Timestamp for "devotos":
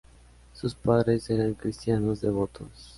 2.21-2.89